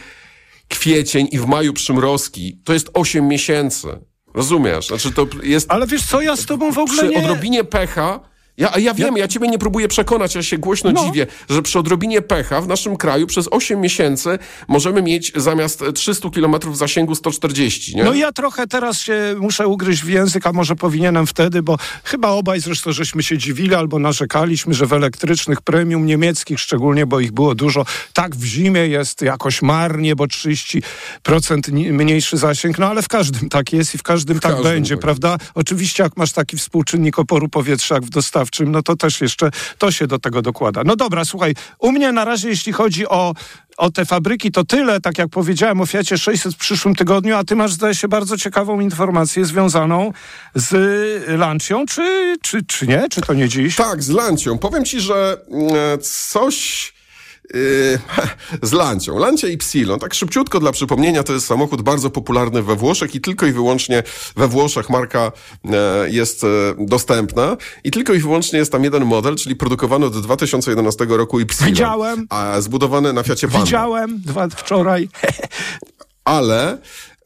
kwiecień 0.69 1.28
i 1.33 1.38
w 1.38 1.47
maju 1.47 1.73
przymrozki. 1.73 2.61
To 2.64 2.73
jest 2.73 2.90
8 2.95 3.28
miesięcy. 3.28 3.88
Rozumiesz? 4.35 4.87
Znaczy 4.87 5.12
to 5.12 5.26
jest 5.43 5.73
Ale 5.73 5.87
wiesz 5.87 6.07
co, 6.07 6.21
ja 6.21 6.37
z 6.37 6.47
tobą 6.47 6.73
w 6.73 6.78
ogóle 6.78 7.02
przy 7.02 7.09
nie... 7.09 7.19
odrobinie 7.19 7.64
pecha. 7.64 8.21
Ja, 8.59 8.73
ja 8.79 8.95
wiem, 8.95 9.17
ja... 9.17 9.29
ciebie 9.29 9.49
nie 9.49 9.59
próbuję 9.59 9.89
przekonać, 9.89 10.35
ja 10.35 10.43
się 10.43 10.59
głośno 10.59 10.93
No. 10.93 11.05
dziwię, 11.05 11.27
że 11.49 11.63
przy 11.63 11.79
odrobinie 11.79 12.23
pecha 12.23 12.61
w 12.61 12.69
naszym 12.69 12.97
kraju 12.97 13.27
przez 13.27 13.49
8 13.51 13.81
miesięcy 13.81 14.39
możemy 14.69 15.03
mieć 15.03 15.33
zamiast 15.37 15.85
300 15.95 16.31
km 16.31 16.55
zasięgu 16.73 17.15
140, 17.15 17.97
nie? 17.97 18.05
No 18.05 18.15
ja 18.15 18.33
trochę 18.33 18.67
teraz 18.67 18.99
się 19.01 19.35
muszę 19.41 19.67
ugryźć 19.69 20.03
w 20.03 20.09
język, 20.09 20.47
a 20.47 20.53
może 20.53 20.77
powinienem 20.77 21.27
wtedy, 21.27 21.63
bo 21.63 21.77
chyba 22.05 22.29
obaj 22.29 22.61
zresztą 22.61 22.93
żeśmy 22.93 23.23
się 23.23 23.39
dziwili 23.39 23.75
albo 23.75 23.99
narzekaliśmy, 23.99 24.75
że 24.75 24.87
w 24.87 24.93
elektrycznych 24.93 25.61
premium 25.63 26.07
niemieckich 26.07 26.61
szczególnie, 26.61 27.07
bo 27.07 27.21
ich 27.21 27.33
było 27.33 27.55
dużo, 27.55 27.85
tak 28.13 28.37
w 28.37 28.45
zimie 28.45 28.81
jest 28.87 29.23
jakoś 29.23 29.63
marnie, 29.63 30.17
bo 30.17 30.25
30% 30.27 31.73
ni- 31.73 31.93
mniejszy 31.93 32.37
zasięg, 32.37 32.79
no 32.79 32.87
ale 32.87 33.03
w 33.03 33.09
każdym 33.09 33.49
tak 33.49 33.73
jest 33.73 33.95
i 33.95 33.99
w 33.99 34.03
każdym 34.03 34.41
tak 34.41 34.53
każdym 34.53 34.73
będzie, 34.73 34.95
tak. 34.95 35.03
prawda? 35.03 35.37
Oczywiście 35.55 36.03
jak 36.03 36.17
masz 36.17 36.33
taki 36.33 36.57
współczynnik 36.57 37.19
oporu 37.19 37.49
powietrza 37.49 37.95
jak 37.95 38.05
w 38.05 38.11
dostawce, 38.11 38.46
dostawczym, 38.47 38.73
no 38.73 38.83
to 38.83 38.97
też 38.97 39.21
jeszcze 39.21 39.50
to 39.79 39.93
się 39.93 40.07
do 40.07 40.19
tego 40.19 40.43
dokłada. 40.43 40.83
No 40.85 40.97
dobra, 40.97 41.25
słuchaj, 41.25 41.55
u 41.79 41.93
mnie 41.93 42.12
na 42.12 42.25
razie, 42.25 42.49
jeśli 42.49 42.73
chodzi 42.73 43.09
o 43.09 43.35
o 43.76 43.91
te 43.91 44.05
fabryki 44.05 44.53
to 44.53 44.65
tyle, 44.65 45.00
tak 45.00 45.19
jak 45.19 45.29
powiedziałem 45.29 45.81
o 45.81 45.87
Fiacie 45.87 46.19
600 46.19 46.55
w 46.55 46.57
przyszłym 46.57 46.95
tygodniu, 46.95 47.37
a 47.37 47.45
ty 47.45 47.57
masz, 47.57 47.73
zdaje 47.73 47.95
się, 47.95 48.09
bardzo 48.09 48.37
ciekawą 48.37 48.81
informację 48.81 49.45
związaną 49.45 50.12
z 50.55 51.29
Lancią, 51.38 51.87
czy, 51.87 52.37
czy, 52.43 52.65
czy 52.65 52.87
nie? 52.87 53.09
Czy 53.11 53.21
to 53.21 53.35
nie 53.35 53.49
dziś? 53.49 53.76
Tak, 53.76 54.03
z 54.03 54.09
Lancią. 54.09 54.59
Powiem 54.59 54.85
ci, 54.85 55.00
że 55.00 55.41
mm, 55.50 55.73
coś 56.00 56.93
Yy, 56.93 56.96
z 58.62 58.73
Lancią. 58.73 59.19
Lancia 59.19 59.49
Ypsilon, 59.49 59.99
tak 59.99 60.15
szybciutko 60.15 60.61
dla 60.61 60.73
przypomnienia, 60.73 61.23
to 61.23 61.33
jest 61.33 61.47
samochód 61.47 61.83
bardzo 61.83 62.11
popularny 62.11 62.62
we 62.62 62.76
Włoszech 62.76 63.15
i 63.15 63.21
tylko 63.21 63.47
i 63.47 63.53
wyłącznie 63.53 64.03
we 64.37 64.49
Włoszech 64.49 64.91
marka 64.91 65.33
e, 65.65 66.11
jest 66.11 66.45
e, 66.45 66.47
dostępna 66.79 67.57
i 67.85 67.91
tylko 67.91 68.12
i 68.12 68.19
wyłącznie 68.19 68.59
jest 68.59 68.73
tam 68.73 68.85
jeden 68.85 69.05
model, 69.05 69.37
czyli 69.37 69.57
produkowany 69.57 70.07
od 70.07 70.23
2011 70.23 71.07
roku 71.09 71.41
Ypsilon. 71.41 71.69
Widziałem. 71.69 72.26
A 72.31 72.61
zbudowany 72.61 73.12
na 73.12 73.23
Fiacie 73.23 73.49
Panda. 73.49 73.65
Widziałem 73.65 74.21
dwa, 74.21 74.49
wczoraj. 74.49 75.09
Ale... 76.25 76.79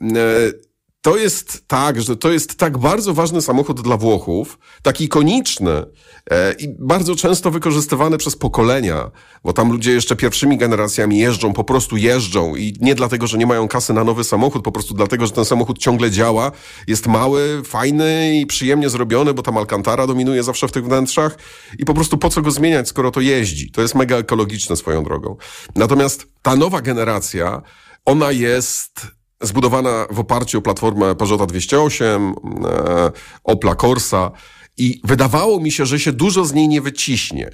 E, 0.03 0.70
to 1.02 1.16
jest 1.16 1.64
tak, 1.66 2.02
że 2.02 2.16
to 2.16 2.30
jest 2.30 2.59
tak 2.59 2.78
bardzo 2.78 3.14
ważny 3.14 3.42
samochód 3.42 3.80
dla 3.80 3.97
Włochów, 3.97 4.59
tak 4.83 5.00
ikoniczny 5.00 5.85
e, 6.30 6.52
i 6.52 6.69
bardzo 6.78 7.16
często 7.16 7.50
wykorzystywany 7.50 8.19
przez 8.19 8.37
pokolenia, 8.37 9.11
bo 9.45 9.52
tam 9.52 9.73
ludzie 9.73 9.92
jeszcze 9.92 10.16
pierwszymi 10.16 10.59
generacjami 10.59 11.19
jeżdżą, 11.19 11.52
po 11.52 11.64
prostu 11.64 11.97
jeżdżą 11.97 12.57
i 12.57 12.76
nie 12.80 12.95
dlatego, 12.95 13.26
że 13.26 13.38
nie 13.38 13.47
mają 13.47 13.69
kasy 13.69 13.92
na 13.92 14.04
nowy 14.04 14.25
samochód, 14.25 14.64
po 14.64 14.73
prostu 14.73 14.95
dlatego, 14.95 15.26
że 15.26 15.33
ten 15.33 15.45
samochód 15.45 15.78
ciągle 15.78 16.11
działa, 16.11 16.52
jest 16.87 17.07
mały, 17.07 17.62
fajny 17.64 18.38
i 18.40 18.47
przyjemnie 18.47 18.90
zrobiony, 18.90 19.35
bo 19.35 19.42
tam 19.42 19.57
Alcantara 19.57 20.07
dominuje 20.07 20.42
zawsze 20.42 20.69
w 20.69 20.73
tych 20.73 20.85
wnętrzach 20.85 21.38
i 21.78 21.85
po 21.85 21.95
prostu 21.95 22.19
po 22.19 22.30
co 22.30 22.42
go 22.42 22.50
zmieniać, 22.50 22.88
skoro 22.88 23.11
to 23.11 23.21
jeździ. 23.21 23.71
To 23.71 23.83
jest 23.83 23.95
mega 23.95 24.16
ekologiczne 24.16 24.76
swoją 24.76 25.04
drogą. 25.04 25.37
Natomiast 25.76 26.26
ta 26.42 26.57
nowa 26.57 26.80
generacja, 26.80 27.62
ona 28.04 28.33
jest 28.33 29.20
zbudowana 29.41 30.07
w 30.11 30.21
oparciu 30.21 30.59
o 30.59 30.63
platformę 30.63 31.15
Peugeota 31.15 31.47
208, 31.47 32.35
e, 32.65 33.13
Opla 33.45 33.75
Corsa 33.75 34.31
i 34.77 35.01
wydawało 35.05 35.61
mi 35.61 35.73
się, 35.73 35.87
że 35.87 36.01
się 36.01 36.13
dużo 36.13 36.45
z 36.45 36.53
niej 36.53 36.69
nie 36.69 36.81
wyciśnie. 36.81 37.51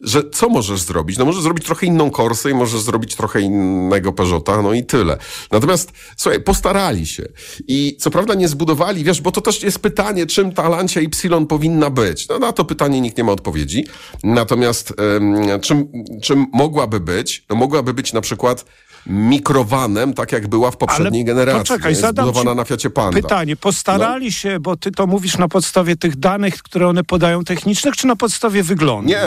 Że 0.00 0.30
co 0.30 0.48
możesz 0.48 0.80
zrobić? 0.80 1.18
No 1.18 1.24
możesz 1.24 1.42
zrobić 1.42 1.64
trochę 1.64 1.86
inną 1.86 2.10
Corsę 2.10 2.50
i 2.50 2.54
możesz 2.54 2.80
zrobić 2.80 3.16
trochę 3.16 3.40
innego 3.40 4.12
Peugeota, 4.12 4.62
no 4.62 4.72
i 4.72 4.84
tyle. 4.84 5.18
Natomiast, 5.52 5.92
słuchaj, 6.16 6.40
postarali 6.40 7.06
się. 7.06 7.28
I 7.68 7.96
co 8.00 8.10
prawda 8.10 8.34
nie 8.34 8.48
zbudowali, 8.48 9.04
wiesz, 9.04 9.20
bo 9.20 9.32
to 9.32 9.40
też 9.40 9.62
jest 9.62 9.78
pytanie, 9.78 10.26
czym 10.26 10.52
ta 10.52 10.68
Lancia 10.68 11.00
Y 11.00 11.46
powinna 11.48 11.90
być. 11.90 12.28
No 12.28 12.38
na 12.38 12.52
to 12.52 12.64
pytanie 12.64 13.00
nikt 13.00 13.18
nie 13.18 13.24
ma 13.24 13.32
odpowiedzi. 13.32 13.86
Natomiast 14.24 14.94
um, 14.98 15.60
czym, 15.60 15.88
czym 16.22 16.46
mogłaby 16.52 17.00
być? 17.00 17.44
No 17.50 17.56
mogłaby 17.56 17.94
być 17.94 18.12
na 18.12 18.20
przykład 18.20 18.64
mikrowanem, 19.08 20.14
tak 20.14 20.32
jak 20.32 20.48
była 20.48 20.70
w 20.70 20.76
poprzedniej 20.76 21.22
Ale 21.22 21.24
generacji. 21.24 21.60
Poczekaj, 21.60 21.94
zbudowana 21.94 22.54
na 22.54 22.64
Fiacie 22.64 22.90
Panda. 22.90 23.20
Pytanie, 23.22 23.56
postarali 23.56 24.26
no. 24.26 24.30
się, 24.32 24.60
bo 24.60 24.76
ty 24.76 24.90
to 24.90 25.06
mówisz 25.06 25.38
na 25.38 25.48
podstawie 25.48 25.96
tych 25.96 26.16
danych, 26.16 26.62
które 26.62 26.88
one 26.88 27.04
podają 27.04 27.44
technicznych, 27.44 27.96
czy 27.96 28.06
na 28.06 28.16
podstawie 28.16 28.62
wyglądu? 28.62 29.08
Nie. 29.08 29.24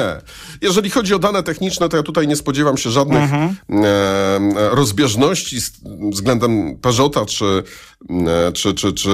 Jeżeli 0.61 0.89
chodzi 0.89 1.13
o 1.13 1.19
dane 1.19 1.43
techniczne, 1.43 1.89
to 1.89 1.97
ja 1.97 2.03
tutaj 2.03 2.27
nie 2.27 2.35
spodziewam 2.35 2.77
się 2.77 2.89
żadnych 2.89 3.23
mhm. 3.23 3.55
e, 3.69 4.69
rozbieżności 4.69 5.57
względem 6.11 6.77
Peugeota 6.77 7.25
czy, 7.25 7.63
e, 8.09 8.51
czy, 8.51 8.73
czy, 8.73 8.93
czy 8.93 9.11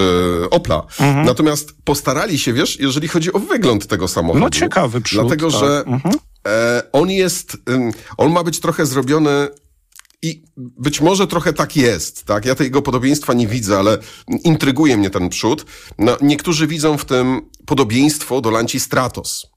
Opla. 0.51 0.83
Mhm. 0.99 1.25
Natomiast 1.25 1.73
postarali 1.83 2.39
się, 2.39 2.53
wiesz, 2.53 2.79
jeżeli 2.79 3.07
chodzi 3.07 3.33
o 3.33 3.39
wygląd 3.39 3.87
tego 3.87 4.07
samochodu. 4.07 4.39
No 4.39 4.49
ciekawy 4.49 5.01
przód. 5.01 5.21
Dlatego, 5.21 5.51
tak. 5.51 5.59
że 5.59 5.83
mhm. 5.87 6.15
e, 6.47 6.81
on 6.91 7.11
jest, 7.11 7.57
on 8.17 8.31
ma 8.31 8.43
być 8.43 8.59
trochę 8.59 8.85
zrobiony 8.85 9.47
i 10.21 10.43
być 10.55 11.01
może 11.01 11.27
trochę 11.27 11.53
tak 11.53 11.75
jest, 11.75 12.23
tak? 12.23 12.45
Ja 12.45 12.55
tego 12.55 12.81
podobieństwa 12.81 13.33
nie 13.33 13.47
widzę, 13.47 13.79
ale 13.79 13.97
intryguje 14.43 14.97
mnie 14.97 15.09
ten 15.09 15.29
przód. 15.29 15.65
No, 15.97 16.17
niektórzy 16.21 16.67
widzą 16.67 16.97
w 16.97 17.05
tym 17.05 17.49
podobieństwo 17.65 18.41
do 18.41 18.51
Lanci 18.51 18.79
Stratos. 18.79 19.47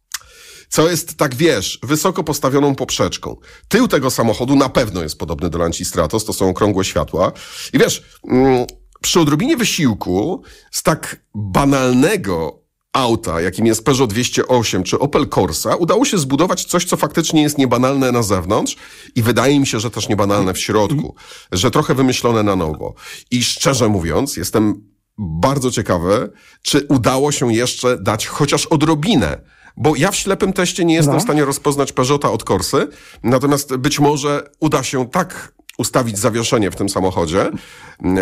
Co 0.68 0.90
jest, 0.90 1.14
tak 1.14 1.34
wiesz, 1.34 1.78
wysoko 1.82 2.24
postawioną 2.24 2.74
poprzeczką. 2.74 3.36
Tył 3.68 3.88
tego 3.88 4.10
samochodu 4.10 4.56
na 4.56 4.68
pewno 4.68 5.02
jest 5.02 5.18
podobny 5.18 5.50
do 5.50 5.58
Lanci 5.58 5.84
Stratos, 5.84 6.24
to 6.24 6.32
są 6.32 6.48
okrągłe 6.48 6.84
światła. 6.84 7.32
I 7.72 7.78
wiesz, 7.78 8.02
mm, 8.30 8.66
przy 9.00 9.20
odrobinie 9.20 9.56
wysiłku 9.56 10.42
z 10.70 10.82
tak 10.82 11.22
banalnego 11.34 12.59
auta, 12.92 13.40
jakim 13.40 13.66
jest 13.66 13.84
Peugeot 13.84 14.10
208 14.10 14.82
czy 14.82 14.98
Opel 14.98 15.28
Corsa, 15.28 15.76
udało 15.76 16.04
się 16.04 16.18
zbudować 16.18 16.64
coś, 16.64 16.84
co 16.84 16.96
faktycznie 16.96 17.42
jest 17.42 17.58
niebanalne 17.58 18.12
na 18.12 18.22
zewnątrz 18.22 18.76
i 19.14 19.22
wydaje 19.22 19.60
mi 19.60 19.66
się, 19.66 19.80
że 19.80 19.90
też 19.90 20.08
niebanalne 20.08 20.54
w 20.54 20.58
środku, 20.58 21.14
że 21.52 21.70
trochę 21.70 21.94
wymyślone 21.94 22.42
na 22.42 22.56
nowo. 22.56 22.94
I 23.30 23.44
szczerze 23.44 23.88
mówiąc, 23.88 24.36
jestem 24.36 24.90
bardzo 25.18 25.70
ciekawy, 25.70 26.32
czy 26.62 26.86
udało 26.88 27.32
się 27.32 27.54
jeszcze 27.54 27.98
dać 27.98 28.26
chociaż 28.26 28.66
odrobinę 28.66 29.38
bo 29.76 29.96
ja 29.96 30.10
w 30.10 30.16
ślepym 30.16 30.52
teście 30.52 30.84
nie 30.84 30.94
jestem 30.94 31.14
no. 31.14 31.20
w 31.20 31.22
stanie 31.22 31.44
rozpoznać 31.44 31.92
Peugeota 31.92 32.30
od 32.30 32.44
Corsy, 32.44 32.88
natomiast 33.22 33.76
być 33.76 34.00
może 34.00 34.50
uda 34.60 34.82
się 34.82 35.08
tak 35.08 35.52
ustawić 35.78 36.18
zawieszenie 36.18 36.70
w 36.70 36.76
tym 36.76 36.88
samochodzie, 36.88 37.50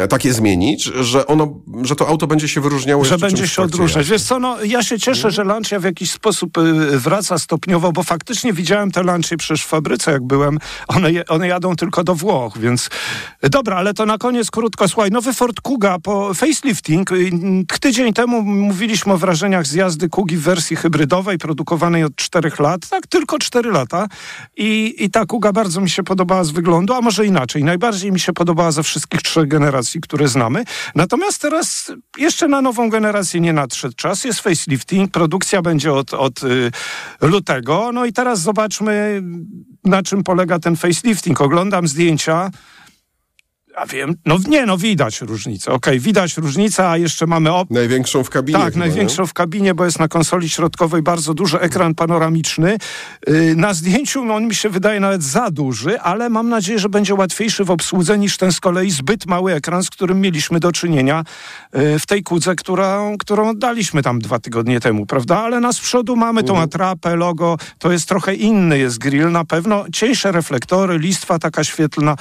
takie 0.08 0.32
zmienić, 0.32 0.84
że 0.84 1.26
ono, 1.26 1.54
że 1.82 1.96
to 1.96 2.08
auto 2.08 2.26
będzie 2.26 2.48
się 2.48 2.60
wyróżniało 2.60 3.04
Że 3.04 3.18
będzie 3.18 3.48
się 3.48 3.62
odróżniać. 3.62 4.08
Wiesz 4.08 4.22
co, 4.22 4.38
no 4.38 4.64
ja 4.64 4.82
się 4.82 4.98
cieszę, 4.98 5.30
że 5.30 5.44
Lancia 5.44 5.80
w 5.80 5.84
jakiś 5.84 6.10
sposób 6.10 6.58
y, 6.58 6.98
wraca 6.98 7.38
stopniowo, 7.38 7.92
bo 7.92 8.02
faktycznie 8.02 8.52
widziałem 8.52 8.90
te 8.90 9.02
Lancie 9.02 9.36
przecież 9.36 9.64
w 9.64 9.66
fabryce, 9.66 10.12
jak 10.12 10.22
byłem. 10.22 10.58
One, 10.88 11.10
one 11.28 11.48
jadą 11.48 11.76
tylko 11.76 12.04
do 12.04 12.14
Włoch, 12.14 12.58
więc 12.58 12.90
dobra, 13.42 13.76
ale 13.76 13.94
to 13.94 14.06
na 14.06 14.18
koniec 14.18 14.50
krótko. 14.50 14.88
Słuchaj, 14.88 15.10
nowy 15.10 15.32
Ford 15.32 15.60
Kuga 15.60 15.98
po 15.98 16.34
facelifting. 16.34 17.12
Y, 17.12 17.30
tydzień 17.80 18.12
temu 18.12 18.42
mówiliśmy 18.42 19.12
o 19.12 19.18
wrażeniach 19.18 19.66
z 19.66 19.72
jazdy 19.72 20.08
Kugi 20.08 20.36
w 20.36 20.42
wersji 20.42 20.76
hybrydowej, 20.76 21.38
produkowanej 21.38 22.04
od 22.04 22.16
czterech 22.16 22.58
lat. 22.58 22.88
Tak, 22.88 23.06
tylko 23.06 23.38
cztery 23.38 23.70
lata. 23.70 24.06
I, 24.56 24.94
I 24.98 25.10
ta 25.10 25.26
Kuga 25.26 25.52
bardzo 25.52 25.80
mi 25.80 25.90
się 25.90 26.02
podobała 26.02 26.44
z 26.44 26.50
wyglądu, 26.50 26.94
a 26.94 27.00
może 27.00 27.26
inaczej. 27.26 27.64
Najbardziej 27.64 28.12
mi 28.12 28.20
się 28.20 28.32
podobała 28.32 28.72
ze 28.72 28.82
wszystkich 28.82 29.22
trzech 29.22 29.48
generacji, 29.48 29.67
które 30.02 30.28
znamy. 30.28 30.64
Natomiast 30.94 31.42
teraz 31.42 31.92
jeszcze 32.18 32.48
na 32.48 32.62
nową 32.62 32.90
generację 32.90 33.40
nie 33.40 33.52
nadszedł 33.52 33.94
czas. 33.94 34.24
Jest 34.24 34.40
facelifting, 34.40 35.10
produkcja 35.10 35.62
będzie 35.62 35.92
od, 35.92 36.14
od 36.14 36.42
y, 36.42 36.70
lutego. 37.20 37.90
No 37.92 38.04
i 38.04 38.12
teraz 38.12 38.40
zobaczmy, 38.40 39.22
na 39.84 40.02
czym 40.02 40.24
polega 40.24 40.58
ten 40.58 40.76
facelifting. 40.76 41.40
Oglądam 41.40 41.88
zdjęcia 41.88 42.50
ja 43.80 43.86
wiem, 43.86 44.14
no 44.26 44.36
nie, 44.48 44.66
no 44.66 44.78
widać 44.78 45.20
różnicę. 45.20 45.72
Okej, 45.72 45.94
okay, 45.94 46.00
widać 46.00 46.36
różnicę, 46.36 46.88
a 46.88 46.96
jeszcze 46.96 47.26
mamy... 47.26 47.50
Op- 47.50 47.70
największą 47.70 48.24
w 48.24 48.30
kabinie. 48.30 48.58
Tak, 48.58 48.72
chyba, 48.72 48.86
największą 48.86 49.22
nie? 49.22 49.28
w 49.28 49.32
kabinie, 49.32 49.74
bo 49.74 49.84
jest 49.84 49.98
na 49.98 50.08
konsoli 50.08 50.48
środkowej 50.48 51.02
bardzo 51.02 51.34
duży 51.34 51.60
ekran 51.60 51.94
panoramiczny. 51.94 52.78
Yy, 53.26 53.54
na 53.56 53.74
zdjęciu 53.74 54.24
no, 54.24 54.34
on 54.34 54.46
mi 54.46 54.54
się 54.54 54.68
wydaje 54.68 55.00
nawet 55.00 55.22
za 55.22 55.50
duży, 55.50 56.00
ale 56.00 56.28
mam 56.28 56.48
nadzieję, 56.48 56.78
że 56.78 56.88
będzie 56.88 57.14
łatwiejszy 57.14 57.64
w 57.64 57.70
obsłudze 57.70 58.18
niż 58.18 58.36
ten 58.36 58.52
z 58.52 58.60
kolei 58.60 58.90
zbyt 58.90 59.26
mały 59.26 59.54
ekran, 59.54 59.82
z 59.82 59.90
którym 59.90 60.20
mieliśmy 60.20 60.60
do 60.60 60.72
czynienia 60.72 61.24
yy, 61.72 61.98
w 61.98 62.06
tej 62.06 62.22
kudze, 62.22 62.54
którą, 62.54 63.18
którą 63.18 63.54
daliśmy 63.54 64.02
tam 64.02 64.18
dwa 64.18 64.38
tygodnie 64.38 64.80
temu, 64.80 65.06
prawda? 65.06 65.38
Ale 65.38 65.60
na 65.60 65.72
z 65.72 65.80
przodu 65.80 66.16
mamy 66.16 66.42
tą 66.42 66.52
mhm. 66.52 66.64
atrapę, 66.64 67.16
logo, 67.16 67.56
to 67.78 67.92
jest 67.92 68.08
trochę 68.08 68.34
inny 68.34 68.78
jest 68.78 68.98
grill 68.98 69.32
na 69.32 69.44
pewno. 69.44 69.84
Cieńsze 69.92 70.32
reflektory, 70.32 70.98
listwa 70.98 71.38
taka 71.38 71.64
świetlna. 71.64 72.16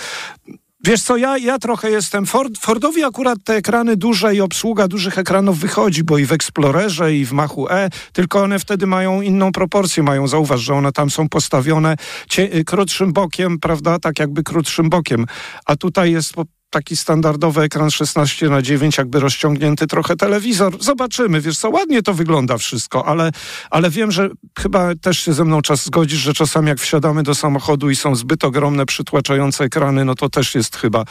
Wiesz 0.83 1.01
co, 1.01 1.17
ja, 1.17 1.37
ja 1.37 1.59
trochę 1.59 1.89
jestem. 1.89 2.25
Ford, 2.25 2.57
Fordowi 2.59 3.03
akurat 3.03 3.39
te 3.43 3.55
ekrany 3.55 3.97
duże 3.97 4.35
i 4.35 4.41
obsługa 4.41 4.87
dużych 4.87 5.17
ekranów 5.17 5.59
wychodzi, 5.59 6.03
bo 6.03 6.17
i 6.17 6.25
w 6.25 6.31
Explorerze, 6.31 7.13
i 7.13 7.25
w 7.25 7.31
Machu 7.31 7.69
E, 7.69 7.89
tylko 8.13 8.41
one 8.41 8.59
wtedy 8.59 8.87
mają 8.87 9.21
inną 9.21 9.51
proporcję. 9.51 10.03
Mają, 10.03 10.27
zauważ, 10.27 10.61
że 10.61 10.73
one 10.73 10.91
tam 10.91 11.09
są 11.09 11.29
postawione 11.29 11.95
cie, 12.29 12.63
krótszym 12.63 13.13
bokiem, 13.13 13.59
prawda? 13.59 13.99
Tak 13.99 14.19
jakby 14.19 14.43
krótszym 14.43 14.89
bokiem. 14.89 15.25
A 15.65 15.75
tutaj 15.75 16.11
jest 16.11 16.33
taki 16.69 16.97
standardowy 16.97 17.61
ekran 17.61 17.91
16 17.91 18.49
na 18.49 18.61
9 18.61 18.97
jakby 18.97 19.19
rozciągnięty 19.19 19.87
trochę 19.87 20.15
telewizor. 20.15 20.83
Zobaczymy, 20.83 21.41
wiesz 21.41 21.57
co, 21.57 21.69
ładnie 21.69 22.03
to 22.03 22.13
wygląda 22.13 22.57
wszystko, 22.57 23.05
ale, 23.07 23.31
ale 23.69 23.89
wiem, 23.89 24.11
że 24.11 24.29
chyba 24.59 24.95
też 24.95 25.19
się 25.19 25.33
ze 25.33 25.45
mną 25.45 25.61
czas 25.61 25.85
zgodzisz, 25.85 26.19
że 26.19 26.33
czasami 26.33 26.67
jak 26.67 26.79
wsiadamy 26.79 27.23
do 27.23 27.35
samochodu 27.35 27.89
i 27.89 27.95
są 27.95 28.15
zbyt 28.15 28.43
ogromne, 28.43 28.85
przytłaczające 28.85 29.63
ekrany, 29.63 30.05
no 30.05 30.15
to 30.15 30.29
też 30.29 30.55
jest 30.55 30.75
chyba 30.77 31.05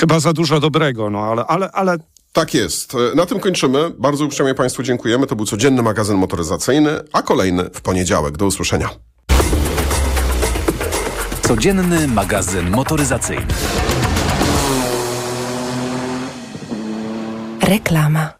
chyba 0.00 0.20
za 0.20 0.32
dużo 0.32 0.60
dobrego, 0.60 1.10
no 1.10 1.18
ale, 1.18 1.44
ale, 1.46 1.70
ale 1.72 1.96
tak 2.32 2.54
jest. 2.54 2.92
Na 3.14 3.26
tym 3.26 3.40
kończymy. 3.40 3.90
Bardzo 3.98 4.24
uprzejmie 4.24 4.54
Państwu 4.54 4.82
dziękujemy. 4.82 5.26
To 5.26 5.36
był 5.36 5.46
codzienny 5.46 5.82
magazyn 5.82 6.16
motoryzacyjny, 6.16 6.90
a 7.12 7.22
kolejny 7.22 7.64
w 7.74 7.80
poniedziałek. 7.80 8.36
Do 8.36 8.46
usłyszenia. 8.46 8.90
Codzienny 11.42 12.08
magazyn 12.08 12.70
motoryzacyjny. 12.70 13.46
Reklama. 17.68 18.32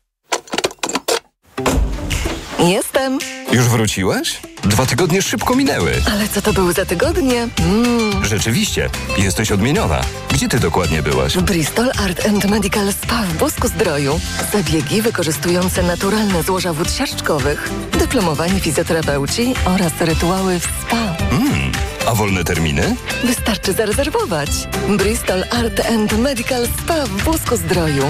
Jestem. 2.58 3.18
Już 3.52 3.64
wróciłeś? 3.64 4.40
Dwa 4.64 4.86
tygodnie 4.86 5.22
szybko 5.22 5.54
minęły. 5.54 5.92
Ale 6.12 6.28
co 6.28 6.42
to 6.42 6.52
były 6.52 6.72
za 6.72 6.84
tygodnie? 6.84 7.48
Mm. 7.58 8.24
Rzeczywiście, 8.24 8.90
jesteś 9.18 9.52
odmieniona. 9.52 10.00
Gdzie 10.30 10.48
ty 10.48 10.58
dokładnie 10.58 11.02
byłaś? 11.02 11.36
W 11.36 11.42
Bristol 11.42 11.90
Art 12.04 12.26
and 12.26 12.44
Medical 12.44 12.92
Spa 12.92 13.22
w 13.22 13.36
Busku 13.36 13.68
Zdroju. 13.68 14.20
Zabiegi 14.52 15.02
wykorzystujące 15.02 15.82
naturalne 15.82 16.42
złoża 16.42 16.72
wód 16.72 16.92
siarczkowych, 16.92 17.70
dyplomowani 17.98 18.60
fizjoterapeuci 18.60 19.54
oraz 19.64 19.92
rytuały 20.00 20.60
w 20.60 20.64
spa. 20.64 21.16
Mm, 21.30 21.72
a 22.08 22.14
wolne 22.14 22.44
terminy? 22.44 22.96
Wystarczy 23.24 23.72
zarezerwować. 23.72 24.50
Bristol 24.88 25.44
Art 25.50 25.80
and 25.90 26.18
Medical 26.18 26.66
Spa 26.66 27.06
w 27.06 27.24
Busku 27.24 27.56
Zdroju. 27.56 28.04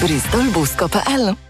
bristolbusko.pl 0.00 1.49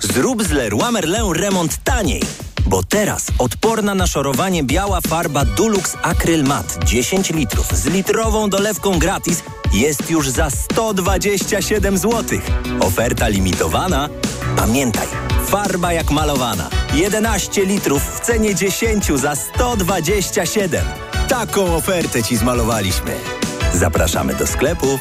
Zrób 0.00 0.42
z 0.42 0.50
Leroy 0.50 0.92
Merlin 0.92 1.32
remont 1.32 1.76
taniej. 1.84 2.22
Bo 2.66 2.82
teraz 2.82 3.26
odporna 3.38 3.94
na 3.94 4.06
szorowanie 4.06 4.64
biała 4.64 5.00
farba 5.00 5.44
Dulux 5.44 5.96
Acryl 6.02 6.44
Matte 6.44 6.84
10 6.84 7.30
litrów 7.30 7.66
z 7.72 7.86
litrową 7.86 8.50
dolewką 8.50 8.98
gratis 8.98 9.42
jest 9.72 10.10
już 10.10 10.28
za 10.28 10.50
127 10.50 11.98
zł. 11.98 12.38
Oferta 12.80 13.28
limitowana. 13.28 14.08
Pamiętaj, 14.56 15.06
farba 15.46 15.92
jak 15.92 16.10
malowana. 16.10 16.70
11 16.94 17.64
litrów 17.64 18.02
w 18.02 18.20
cenie 18.20 18.54
10 18.54 19.06
za 19.06 19.34
127. 19.36 20.84
Taką 21.28 21.76
ofertę 21.76 22.22
Ci 22.22 22.36
zmalowaliśmy. 22.36 23.14
Zapraszamy 23.74 24.34
do 24.34 24.46
sklepów. 24.46 25.00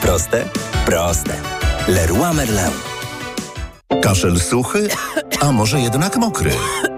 Proste? 0.00 0.48
Proste. 0.86 1.34
Leroy 1.88 2.34
Merlin. 2.34 2.85
Kaszel 3.88 4.40
suchy, 4.40 4.88
a 5.40 5.52
może 5.52 5.80
jednak 5.80 6.16
mokry? 6.16 6.50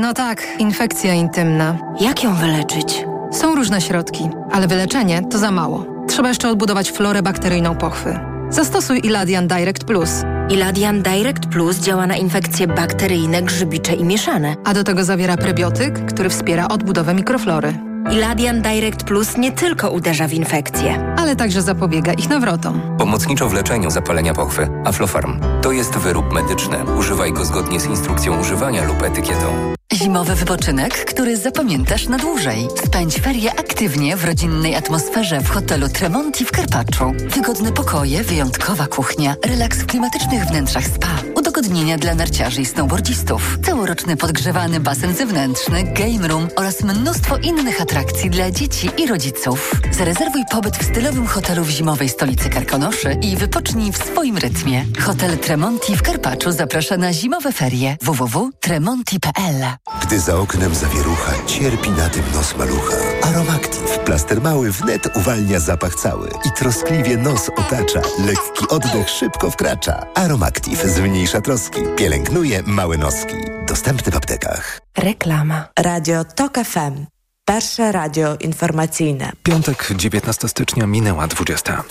No 0.00 0.14
tak, 0.14 0.46
infekcja 0.58 1.14
intymna. 1.14 1.78
Jak 2.00 2.24
ją 2.24 2.34
wyleczyć? 2.34 3.04
Są 3.32 3.54
różne 3.54 3.80
środki, 3.80 4.30
ale 4.52 4.68
wyleczenie 4.68 5.22
to 5.30 5.38
za 5.38 5.50
mało. 5.50 5.86
Trzeba 6.08 6.28
jeszcze 6.28 6.48
odbudować 6.48 6.90
florę 6.92 7.22
bakteryjną 7.22 7.76
pochwy. 7.76 8.18
Zastosuj 8.50 9.00
Iladian 9.04 9.48
Direct 9.48 9.84
Plus. 9.84 10.10
Iladian 10.50 11.02
Direct 11.02 11.46
Plus 11.46 11.78
działa 11.78 12.06
na 12.06 12.16
infekcje 12.16 12.66
bakteryjne, 12.66 13.42
grzybicze 13.42 13.94
i 13.94 14.04
mieszane. 14.04 14.54
A 14.64 14.74
do 14.74 14.84
tego 14.84 15.04
zawiera 15.04 15.36
prebiotyk, 15.36 16.06
który 16.06 16.30
wspiera 16.30 16.68
odbudowę 16.68 17.14
mikroflory. 17.14 17.74
Iladian 18.12 18.62
Direct 18.62 19.04
Plus 19.04 19.36
nie 19.36 19.52
tylko 19.52 19.90
uderza 19.90 20.28
w 20.28 20.32
infekcje, 20.32 21.14
ale 21.18 21.36
także 21.36 21.62
zapobiega 21.62 22.12
ich 22.12 22.28
nawrotom. 22.28 22.80
Pomocniczo 22.98 23.48
w 23.48 23.52
leczeniu 23.52 23.90
zapalenia 23.90 24.34
pochwy. 24.34 24.68
Aflofarm. 24.84 25.40
To 25.62 25.72
jest 25.72 25.98
wyrób 25.98 26.32
medyczny. 26.32 26.76
Używaj 26.98 27.32
go 27.32 27.44
zgodnie 27.44 27.80
z 27.80 27.86
instrukcją 27.86 28.40
używania 28.40 28.84
lub 28.84 29.02
etykietą. 29.02 29.79
Zimowy 29.94 30.34
wypoczynek, 30.34 31.04
który 31.04 31.36
zapamiętasz 31.36 32.08
na 32.08 32.18
dłużej. 32.18 32.68
Spędź 32.86 33.14
ferie 33.14 33.50
aktywnie 33.50 34.16
w 34.16 34.24
rodzinnej 34.24 34.74
atmosferze 34.74 35.40
w 35.40 35.48
hotelu 35.48 35.88
Tremonti 35.88 36.44
w 36.44 36.52
Karpaczu. 36.52 37.12
Wygodne 37.28 37.72
pokoje, 37.72 38.22
wyjątkowa 38.22 38.86
kuchnia, 38.86 39.36
relaks 39.46 39.78
w 39.78 39.86
klimatycznych 39.86 40.44
wnętrzach 40.44 40.86
spa, 40.86 41.22
udogodnienia 41.60 41.98
dla 41.98 42.14
narciarzy 42.14 42.60
i 42.60 42.66
snowboardzistów, 42.66 43.58
całoroczny 43.64 44.16
podgrzewany 44.16 44.80
basen 44.80 45.14
zewnętrzny, 45.14 45.84
game 45.84 46.28
room 46.28 46.48
oraz 46.56 46.82
mnóstwo 46.82 47.36
innych 47.36 47.80
atrakcji 47.80 48.30
dla 48.30 48.50
dzieci 48.50 48.90
i 48.98 49.06
rodziców. 49.06 49.70
Zarezerwuj 49.92 50.42
pobyt 50.50 50.76
w 50.76 50.84
stylowym 50.84 51.26
hotelu 51.26 51.64
w 51.64 51.70
zimowej 51.70 52.08
stolicy 52.08 52.50
Karkonoszy 52.50 53.16
i 53.22 53.36
wypocznij 53.36 53.92
w 53.92 53.96
swoim 53.96 54.38
rytmie. 54.38 54.84
Hotel 55.00 55.38
Tremonti 55.38 55.96
w 55.96 56.02
Karpaczu 56.02 56.52
zaprasza 56.52 56.96
na 56.96 57.12
zimowe 57.12 57.52
ferie 57.52 57.96
www.tremonti.pl 58.02 59.76
gdy 60.10 60.20
za 60.20 60.36
oknem 60.36 60.74
zawierucha, 60.74 61.32
cierpi 61.46 61.90
na 61.90 62.08
tym 62.08 62.22
nos 62.34 62.56
malucha. 62.56 62.96
Aromactive. 63.22 63.98
Plaster 64.04 64.42
mały 64.42 64.72
wnet 64.72 65.16
uwalnia 65.16 65.60
zapach 65.60 65.94
cały 65.94 66.28
i 66.28 66.50
troskliwie 66.58 67.16
nos 67.16 67.48
otacza. 67.48 68.00
Lekki 68.26 68.68
oddech 68.68 69.10
szybko 69.10 69.50
wkracza. 69.50 70.06
Aromactive 70.14 70.88
zmniejsza 70.88 71.40
troski. 71.50 71.80
Pielęgnuje 71.96 72.62
małe 72.66 72.98
noski. 72.98 73.34
Dostępny 73.68 74.12
w 74.12 74.16
aptekach. 74.16 74.80
Reklama. 74.98 75.68
Radio 75.78 76.24
TOK 76.24 76.58
FM. 76.64 77.06
Pierwsze 77.44 77.92
radio 77.92 78.36
informacyjne. 78.40 79.32
Piątek, 79.42 79.88
19 79.96 80.48
stycznia 80.48 80.86
minęła 80.86 81.26
20. 81.26 81.82